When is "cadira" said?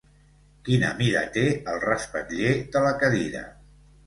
3.05-3.45